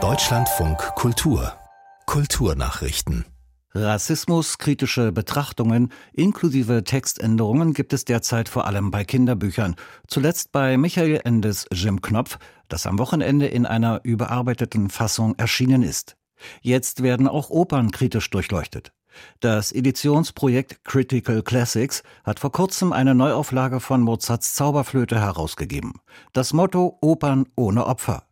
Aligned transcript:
Deutschlandfunk 0.00 0.78
Kultur 0.94 1.54
Kulturnachrichten 2.06 3.24
Rassismuskritische 3.74 5.10
Betrachtungen 5.10 5.90
inklusive 6.12 6.84
Textänderungen 6.84 7.72
gibt 7.72 7.92
es 7.92 8.04
derzeit 8.04 8.48
vor 8.48 8.66
allem 8.66 8.92
bei 8.92 9.02
Kinderbüchern. 9.02 9.74
Zuletzt 10.06 10.52
bei 10.52 10.76
Michael 10.76 11.22
Endes 11.24 11.66
Jim 11.72 12.00
Knopf, 12.00 12.38
das 12.68 12.86
am 12.86 13.00
Wochenende 13.00 13.48
in 13.48 13.66
einer 13.66 14.00
überarbeiteten 14.04 14.90
Fassung 14.90 15.34
erschienen 15.36 15.82
ist. 15.82 16.16
Jetzt 16.60 17.02
werden 17.02 17.26
auch 17.26 17.50
Opern 17.50 17.90
kritisch 17.90 18.30
durchleuchtet. 18.30 18.92
Das 19.40 19.72
Editionsprojekt 19.72 20.84
Critical 20.84 21.42
Classics 21.42 22.02
hat 22.24 22.40
vor 22.40 22.52
kurzem 22.52 22.92
eine 22.92 23.14
Neuauflage 23.14 23.80
von 23.80 24.02
Mozarts 24.02 24.54
Zauberflöte 24.54 25.20
herausgegeben. 25.20 25.94
Das 26.32 26.52
Motto 26.52 26.98
Opern 27.00 27.46
ohne 27.56 27.86
Opfer. 27.86 28.24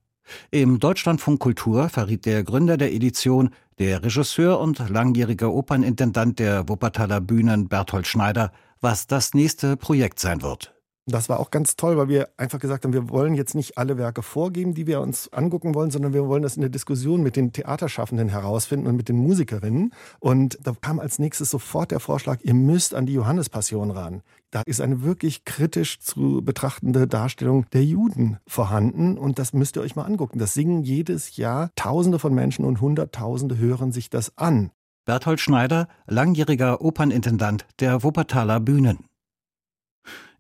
Im 0.51 0.81
Deutschlandfunk 0.81 1.41
Kultur 1.41 1.89
verriet 1.89 2.27
der 2.27 2.43
Gründer 2.43 2.77
der 2.77 2.93
Edition, 2.93 3.51
der 3.79 4.03
Regisseur 4.03 4.59
und 4.61 4.89
langjährige 4.89 5.53
Opernintendant 5.53 6.39
der 6.39 6.69
Wuppertaler 6.69 7.21
Bühnen 7.21 7.69
Berthold 7.69 8.07
Schneider, 8.07 8.53
was 8.81 9.07
das 9.07 9.35
nächste 9.35 9.77
Projekt 9.77 10.19
sein 10.21 10.43
wird. 10.43 10.76
Das 11.09 11.29
war 11.29 11.39
auch 11.39 11.53
ganz 11.53 11.77
toll, 11.77 11.97
weil 11.97 12.09
wir 12.09 12.31
einfach 12.37 12.59
gesagt 12.59 12.85
haben, 12.85 12.93
wir 12.93 13.09
wollen 13.11 13.35
jetzt 13.35 13.55
nicht 13.55 13.79
alle 13.79 13.97
Werke 13.97 14.23
vorgeben, 14.23 14.75
die 14.75 14.89
wir 14.89 15.01
uns 15.01 15.33
angucken 15.33 15.73
wollen, 15.73 15.93
sondern 15.93 16.13
wir 16.13 16.27
wollen 16.27 16.43
das 16.43 16.57
in 16.57 16.63
der 16.63 16.71
Diskussion 16.71 17.23
mit 17.23 17.37
den 17.37 17.53
Theaterschaffenden 17.53 18.29
herausfinden 18.29 18.89
und 18.89 18.97
mit 18.97 19.09
den 19.09 19.17
Musikerinnen. 19.17 19.93
Und 20.19 20.59
da 20.65 20.73
kam 20.81 20.99
als 20.99 21.21
nächstes 21.21 21.49
sofort 21.49 21.93
der 21.93 22.01
Vorschlag, 22.01 22.41
ihr 22.43 22.55
müsst 22.55 22.93
an 22.93 23.07
die 23.07 23.13
Johannespassion 23.13 23.93
ran. 23.93 24.23
Da 24.51 24.63
ist 24.67 24.81
eine 24.81 25.03
wirklich 25.05 25.45
kritisch 25.45 26.01
zu 26.01 26.43
betrachtende 26.43 27.07
Darstellung 27.07 27.67
der 27.73 27.85
Juden 27.85 28.39
vorhanden 28.49 29.17
und 29.17 29.39
das 29.39 29.53
müsst 29.53 29.77
ihr 29.77 29.83
euch 29.83 29.95
mal 29.95 30.07
angucken. 30.07 30.41
Das 30.41 30.55
singen 30.55 30.83
jedes 30.83 31.37
Jahr 31.37 31.71
Tausende 31.77 32.19
von 32.19 32.35
Menschen 32.35 32.65
und 32.65 32.81
Hunderttausende 32.81 33.59
hören 33.59 33.93
sich 33.93 34.11
das 34.11 34.37
an. 34.37 34.73
Berthold 35.05 35.39
Schneider, 35.39 35.87
langjähriger 36.09 36.81
Opernintendant 36.81 37.65
der 37.79 38.03
Wuppertaler 38.03 38.59
Bühnen. 38.59 39.05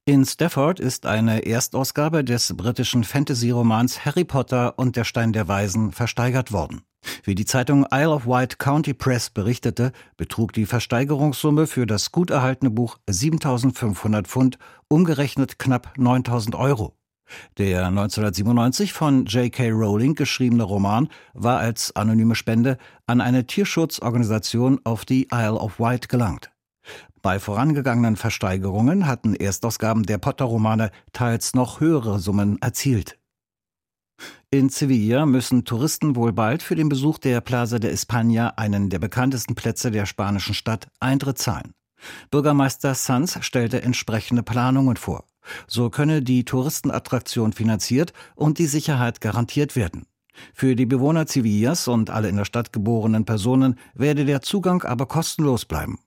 In 0.09 0.25
Stafford 0.25 0.79
ist 0.79 1.05
eine 1.05 1.47
Erstausgabe 1.47 2.23
des 2.23 2.57
britischen 2.57 3.03
Fantasy-Romans 3.03 4.05
Harry 4.05 4.23
Potter 4.23 4.79
und 4.79 4.95
der 4.95 5.03
Stein 5.03 5.33
der 5.33 5.48
Weisen 5.48 5.91
versteigert 5.91 6.53
worden. 6.53 6.83
Wie 7.25 7.35
die 7.35 7.45
Zeitung 7.45 7.85
Isle 7.93 8.11
of 8.11 8.25
Wight 8.25 8.61
County 8.61 8.95
Press 8.95 9.31
berichtete, 9.31 9.91
betrug 10.17 10.53
die 10.53 10.65
Versteigerungssumme 10.65 11.67
für 11.67 11.87
das 11.87 12.13
gut 12.13 12.31
erhaltene 12.31 12.71
Buch 12.71 12.98
7500 13.11 14.29
Pfund, 14.29 14.59
umgerechnet 14.87 15.59
knapp 15.59 15.95
9000 15.97 16.55
Euro. 16.55 16.95
Der 17.59 17.87
1997 17.87 18.93
von 18.93 19.27
J.K. 19.27 19.70
Rowling 19.70 20.15
geschriebene 20.15 20.63
Roman 20.63 21.09
war 21.35 21.59
als 21.59 21.97
anonyme 21.97 22.37
Spende 22.37 22.79
an 23.09 23.20
eine 23.20 23.48
Tierschutzorganisation 23.48 24.79
auf 24.85 25.05
die 25.05 25.27
Isle 25.33 25.55
of 25.55 25.81
Wight 25.81 26.09
gelangt. 26.09 26.53
Bei 27.27 27.41
vorangegangenen 27.41 28.15
Versteigerungen 28.15 29.09
hatten 29.09 29.35
Erstausgaben 29.35 30.05
der 30.05 30.19
Potter-Romane 30.19 30.93
teils 31.13 31.55
noch 31.55 31.81
höhere 31.81 32.21
Summen 32.21 32.63
erzielt. 32.63 33.19
In 34.53 34.69
Sevilla 34.69 35.27
müssen 35.27 35.65
Touristen 35.65 36.15
wohl 36.15 36.33
bald 36.33 36.63
für 36.63 36.77
den 36.77 36.89
Besuch 36.89 37.19
der 37.19 37.41
Plaza 37.41 37.81
de 37.81 37.93
España, 37.93 38.51
einen 38.57 38.91
der 38.91 39.01
bekanntesten 39.01 39.57
Plätze 39.57 39.91
der 39.91 40.07
spanischen 40.07 40.55
Stadt, 40.55 40.87
Eintritt 41.01 41.39
zahlen. 41.39 41.73
Bürgermeister 42.31 42.95
Sanz 42.95 43.37
stellte 43.41 43.83
entsprechende 43.83 44.45
Planungen 44.45 44.97
vor. 44.97 45.25
So 45.67 45.91
könne 45.91 46.23
die 46.23 46.45
Touristenattraktion 46.45 47.53
finanziert 47.53 48.13
und 48.37 48.61
die 48.61 48.67
Sicherheit 48.67 49.21
garantiert 49.21 49.75
werden. 49.75 50.07
Für 50.55 50.77
die 50.77 50.87
Bewohner 50.87 51.27
Sevillas 51.27 51.89
und 51.89 52.09
alle 52.09 52.29
in 52.29 52.37
der 52.37 52.45
Stadt 52.45 52.73
geborenen 52.73 53.25
Personen 53.25 53.81
werde 53.95 54.27
der 54.27 54.43
Zugang 54.43 54.85
aber 54.85 55.07
kostenlos 55.07 55.65
bleiben. 55.65 55.99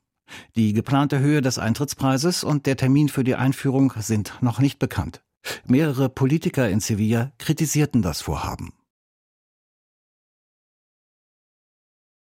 Die 0.55 0.73
geplante 0.73 1.19
Höhe 1.19 1.41
des 1.41 1.57
Eintrittspreises 1.57 2.43
und 2.43 2.65
der 2.65 2.77
Termin 2.77 3.09
für 3.09 3.23
die 3.23 3.35
Einführung 3.35 3.93
sind 3.99 4.33
noch 4.41 4.59
nicht 4.59 4.79
bekannt. 4.79 5.21
Mehrere 5.65 6.09
Politiker 6.09 6.69
in 6.69 6.79
Sevilla 6.79 7.31
kritisierten 7.37 8.01
das 8.01 8.21
Vorhaben. 8.21 8.73